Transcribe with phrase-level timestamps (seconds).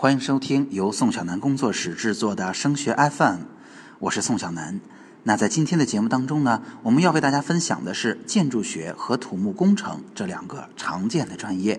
[0.00, 3.40] 欢迎收听由宋小南工作室制作的升学 FM，
[3.98, 4.80] 我是宋小南。
[5.24, 11.78] 那在今天的节目当中呢，我们要为大家分享的是建筑学和土木工程这两个常见的专业。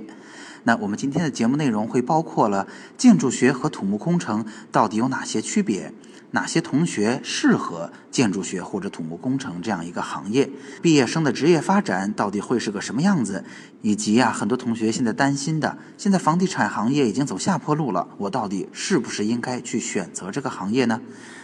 [0.64, 2.68] 那我们今天的节目内容会包括了
[2.98, 5.94] 建筑学和土木工程到底有哪些区别。
[6.34, 10.50] 哪些同学适合建筑学或者土木工程这样一个行业？
[10.82, 13.44] 毕业生的职业发展到底会是个什么样子？
[13.82, 21.02] 以及啊，很多同学现在担心的，现在房地产行业已经走下坡路了，我到底是不是应该去选择这个行业呢？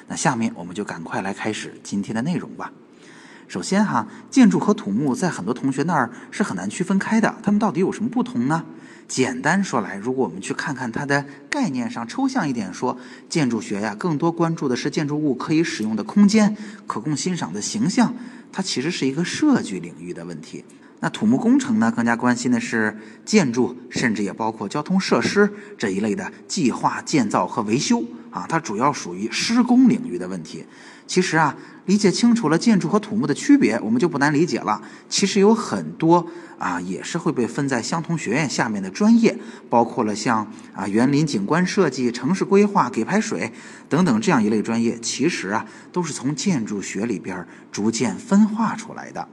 [0.07, 2.71] 那下面我们就赶快来开始今天的内容吧。
[3.49, 8.63] 首先哈，建筑和土木在很多同学那儿是很难区分开的，它们到底有什么不同呢？
[9.07, 12.98] 简单说来，如果我们去看看它的概念上抽象一点说，
[13.29, 18.13] 建筑学呀，更多关注的是建筑物可以使用的空间、可供欣赏的形象，
[18.51, 20.65] 它其实是一个设计领域的问题。
[20.99, 28.03] 那土木工程呢，更加关心的是建筑，甚至也包括交通设施这一类的计划、建造和维修
[28.38, 30.66] 啊，它主要属于施工领域的问题。
[31.07, 34.82] 其实啊，理解清楚了建筑和土木的区别，我们就不难理解了。
[35.10, 36.27] 其实有很多
[36.60, 39.38] 啊，也是会被分在相同学院下面的专业，
[39.70, 43.52] 包括了像啊园林景观设计、城市规划、给排水
[43.90, 49.27] 等等这样一类专业，其实啊都是从建筑学里边逐渐分化出来的。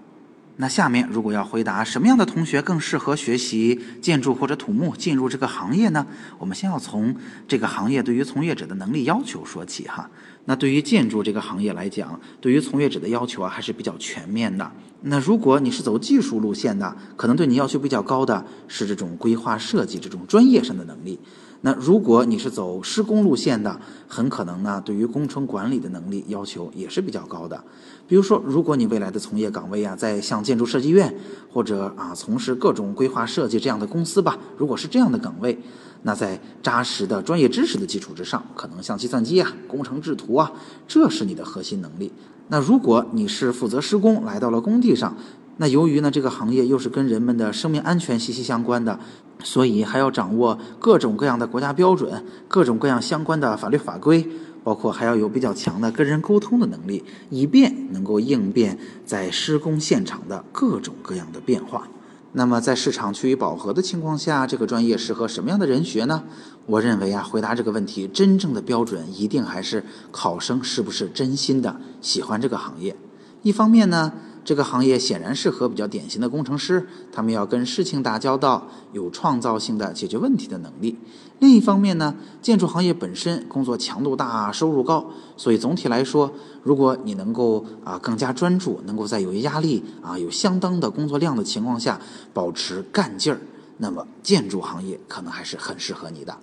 [0.57, 6.07] 那下面如果要回答什么样的同学更适合学习建筑或者土木进入这个行业呢？
[6.39, 7.15] 我们先要从
[7.49, 10.09] 这个行业对于从业者的能力要求说起哈。
[10.45, 14.71] 那对于建筑这个行业来讲，对于从业者的要求啊还是比较全面的。
[15.07, 21.19] 那如果你是走技术路线的，可能对你要求比较高的是这种规划设计这种专业上的能力。
[21.61, 27.65] 那如果你是走施工路线的，很可能呢，对于工程管理的能力要求也是比较高的。
[28.07, 31.15] 比如说，如果你未来的从业岗位啊，在像建筑设计院
[31.51, 35.59] 或者啊从事各种规划设计这样的公司吧，如果是这样的岗位，
[36.07, 40.53] 那在扎实的专业知识的基础之上，可能像计算机啊、工程制图啊，
[40.87, 42.13] 这是你的核心能力。
[42.49, 45.17] 那如果你是负责施工，来到了工地上。
[45.57, 48.99] 那由于呢，这个行业又是跟人们的生命安全息息相关的，
[49.43, 54.29] 所以还要掌握各种各样的国家标准、各种各样相关的法律法规，
[54.63, 58.77] 包括还要有比较强的跟人沟通的能力，以便能够应变
[59.07, 61.89] 在施工现场的各种各样的变化。
[62.37, 66.25] 那么，在市场趋于饱和的情况下，这个专业适合什么样的人学呢？
[66.67, 72.95] 我认为啊，回答这个问题，真正的标准一定还是考生是不是真心的喜欢这个行业。
[73.43, 74.13] 一方面呢。
[74.45, 80.99] 这个行业显然适合比较典型的工程师，他们要跟事情打交道，有创造性的解决问题的能力。
[81.39, 91.99] 另一方面呢，建筑行业本身工作强度大，收入高，所以总体来说，如果你能够啊更加专注，能够在有压力啊有相当的工作量的情况下
[92.33, 93.41] 保持干劲儿，
[93.79, 96.37] 那么建筑行业可能还是很适合你的。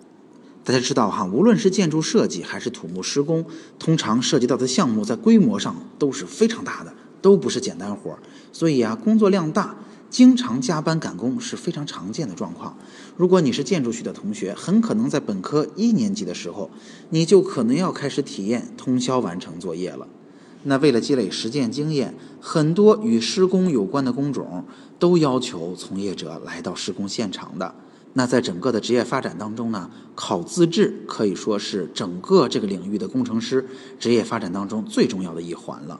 [0.63, 3.45] 大家知道哈，无论是建筑设计还是土木施工，
[3.79, 6.93] 通常涉及到的项目在规模上都是非常大的。
[7.21, 8.19] 都不是简单活儿，
[8.51, 9.75] 所以啊，工作量大，
[10.09, 12.75] 经常加班赶工是非常常见的状况。
[13.15, 16.69] 如果你是建筑系的同学，很可能在本科一年级的时候，
[17.11, 20.07] 你就可能要开始体验通宵完成作业了。
[20.63, 24.65] 那为了积累实践经验，很多与施工有关的工种
[24.99, 27.73] 都要求从业者来到施工现场的。
[28.13, 33.65] 那在整个的职业发展当中呢，考资质可以说是整个这个领域的工程师
[33.97, 35.99] 职业发展当中最重要的一环了。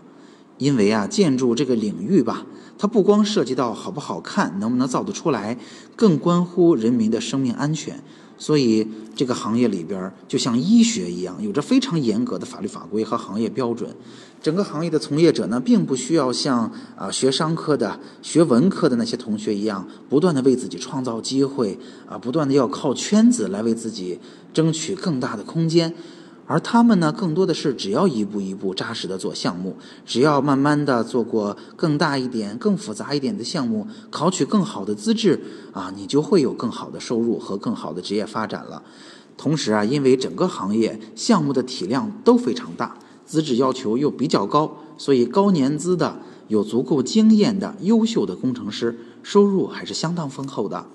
[0.61, 2.45] 因为啊，建筑这个领域吧，
[2.77, 5.57] 它不光涉及到好不好看、能不能造得出来，
[5.95, 7.99] 更关乎人民的生命安全。
[8.38, 13.89] 所以，这个行业里边就像医学一样，有着非常严格的法律法规和行业标准。
[14.39, 24.19] 整个行业的从业者呢，并不需要像啊学商科的、学文科的那些同学一样，不断的为自己创造机会啊，不断的要靠圈子来为自己
[24.53, 25.93] 争取更大的空间。
[26.51, 35.40] 而他们呢，更多的是只要一步一步扎实的做项目，只要慢慢的做过更大一点、更复杂一点的项目，考取更好的资质
[35.72, 38.84] 啊，你就会有更好的收入和更好的职业发展了。
[39.38, 50.85] 同时啊，因为整个行业项目的体量都非常大，资质要求又比较高，所以高年资的、有足够经验的优秀的工程师收入还是相当丰厚的。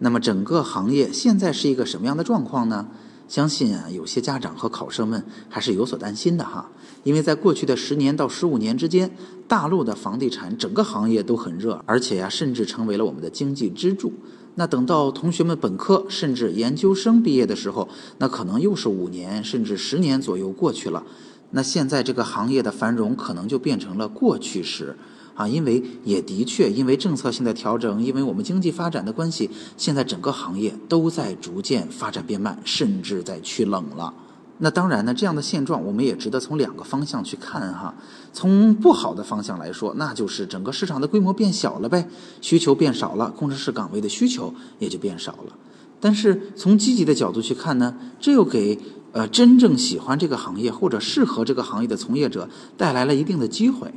[0.00, 2.88] 那么整个行业现在是一个什么样的状况呢？
[3.28, 6.70] 相信啊，有些家长和考生们还是有所担心的哈，
[7.02, 9.10] 因为在过去的十年到十五年之间，
[9.48, 14.12] 大陆的房地产整个行业都很热，而且呀，甚至成为了我们的经济支柱。
[14.54, 17.88] 那等到同学们本科甚至研究生毕业的时候，
[18.18, 21.04] 那可能又是五年甚至十年左右过去了。
[21.50, 24.96] 那现在这个行业的繁荣可能就变成了过去时，
[25.36, 34.12] 啊，因为也的确因为政策性的调整，因为我们经济发展的关系，现在整个行业都在逐渐发展变慢，甚至在趋冷了。
[34.58, 37.94] 那当然呢，这样的现状我们也值得从两个方向去看哈。
[38.32, 42.08] 从不好的方向来说，那就是整个市场的规模变小了呗，
[42.40, 45.52] 需求变少了，工程师岗位的需求也就变少了。
[46.00, 48.78] 但是从积极的角度去看呢，这又给
[49.12, 52.48] 呃真正喜欢这个行业或者适合这个行业的从业者
[52.78, 53.92] 带来了一定的机会。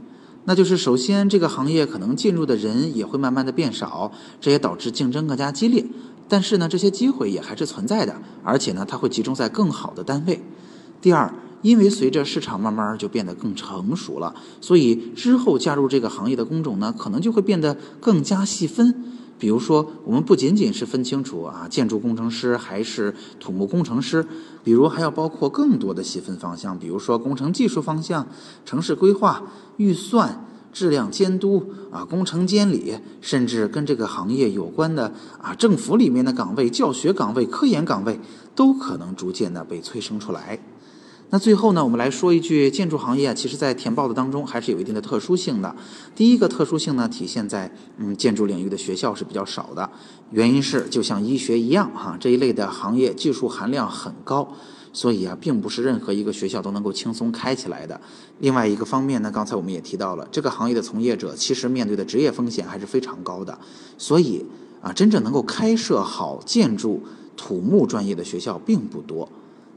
[0.50, 4.12] 那就是首先这个行业可能进入的人也会慢慢的变少，
[4.42, 5.86] 这也导致竞争更加激烈。
[6.28, 10.42] 但是呢，这些机会也还是存在的，而且呢，它会集中在更好的单位。
[11.04, 11.32] 第二，
[11.62, 19.09] 因为随着市场慢慢就变得更成熟了，所以之后加入这个行业的工种呢，可能就会变得更加细分。
[19.40, 24.24] 比如说，我们不仅仅是分清楚啊，建筑工程师还是土木工程师，
[24.64, 28.28] 比如还要包括更多的细分方向，比如说工程技术方向、
[28.66, 29.42] 城市规划、
[29.78, 30.46] 预算。
[30.72, 38.20] 质量监督啊，工程监理，甚至跟这个行业有关的啊，政府里面的岗位、教学岗位、科研岗位，
[38.54, 40.60] 都可能逐渐的被催生出来。
[41.32, 45.76] 那最后呢，我们来说一句，建筑行业其实在填报的当中还是有一定的特殊性的。
[46.16, 49.90] 第一个特殊性呢，体现在嗯，建筑领域的学校是比较少的，
[50.32, 54.56] 原因是就像医学一样哈，这一类的行业技术含量很高。
[54.92, 58.02] 所以啊，并不是任何一个学校都能够轻松开起来的。
[58.40, 63.56] 另外一个方面呢，刚才我们也提到了，这个行业的从业者其实面对的职业风险还是非常高的。
[64.00, 64.44] 所以
[64.82, 67.04] 啊，真正能够开设好建筑、
[67.38, 69.30] 土木专业的学校并不多。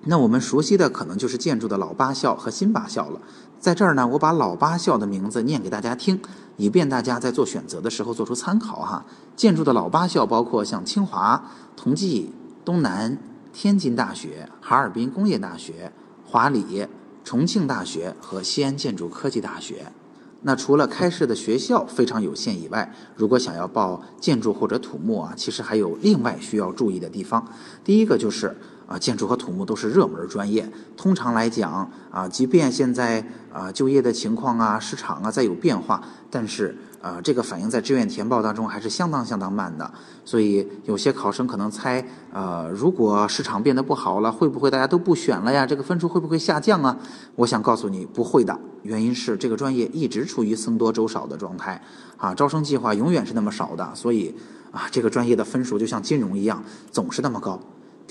[0.04, 3.20] 那我们熟悉的可能就是建筑的老八校和新八校了。
[3.58, 6.20] 在这儿呢，我把老八校的名字念给大家听，
[6.56, 9.04] 以便大家在做选择的时候做出参考哈。
[9.37, 11.44] 建筑的老八校包括像清华、
[11.76, 12.32] 同济、
[12.64, 13.19] 东南。
[13.54, 15.93] 天津大学、哈尔滨工业大学、
[16.25, 16.88] 华理、
[17.22, 19.93] 重庆大学和西安建筑科技大学。
[20.40, 27.46] 那除了开设的学校非常有限以外，如果想要报建筑或者土木啊，其实还有另外需要注意的地方。
[27.84, 28.56] 第一个就是
[28.92, 30.70] 啊，建筑和土木都是热门专业。
[30.96, 36.76] 通常来讲啊，即便现在啊就业的情况啊、市场啊再有变化，但是。
[37.02, 39.92] 啊，这个反映在志愿填报当中还是相当相当慢的，
[40.24, 45.66] 所以有些考生可能猜，呃，如果市场变得不好了，会不会大家都不选了呀？
[45.66, 46.96] 这个分数会不会下降啊？
[47.34, 48.56] 我想告诉你，不会的。
[48.84, 51.82] 原因是这个专业一直处于僧多粥少的状态，
[52.18, 54.32] 啊，招生计划永远是那么少的，所以
[54.70, 56.62] 啊，这个专业的分数就像金融一样，
[56.92, 57.58] 总是那么高。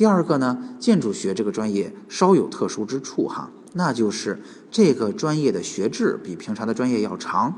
[0.01, 7.53] 第二个呢，建筑学这个专业稍有特殊之处哈，那就是这个专业的学制比平常的专业要长。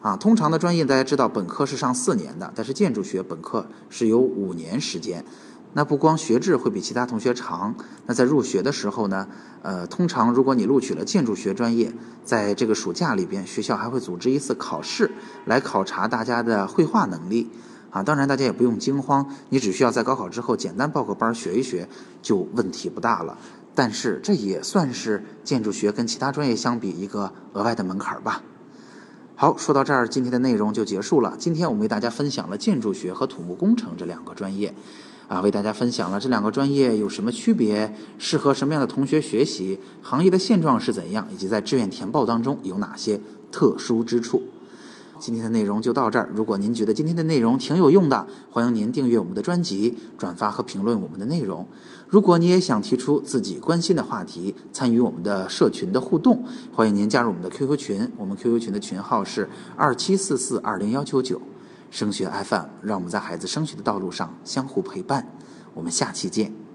[0.00, 5.24] 啊，通常的专业大家知道，本科是上四年的，但是建筑学本科是有五年时间。
[5.72, 7.74] 那不光学制会比其他同学长，
[8.06, 9.26] 那在入学的时候呢，
[9.62, 11.92] 呃，通常如果你录取了建筑学专业，
[12.24, 15.10] 在这个暑假里边，学校还会组织一次考试，
[15.44, 17.50] 来考察大家的绘画能力。
[17.90, 21.88] 啊，当然大家也不用惊慌，你只需要在高考之后简单报个班学一学，
[22.22, 23.36] 就问题不大了。
[23.74, 28.42] 但是这也算是建筑学跟其他专业相比一个额外的门槛吧。
[29.34, 31.34] 好，说到这儿，今天的内容就结束了。
[31.38, 34.74] 今天我们为大家分享了建筑学和土木工程这两个专业，
[35.28, 43.18] 啊，为大家分享了这两个专业有什么区别，适合什么样的同学学习，行业的现状是怎样，以及在志愿填报当中有哪些
[43.50, 44.42] 特殊之处。
[45.20, 46.30] 今天的内容就到这儿。
[46.34, 51.68] 如果您觉得今天的内容挺有用的，欢迎您订阅我们的专辑、转发和评论我们的内容。
[52.08, 56.42] 如果你也想提出自己关心的话题，参与我们的社群的互动，
[56.72, 58.10] 欢迎您加入我们的 QQ 群。
[58.16, 61.40] 我们 QQ 群的群号是二七四四二零幺九九。
[61.90, 65.26] 升学 FM，让我们在孩子升学的道路上相互陪伴。
[65.74, 66.69] 我们下期见。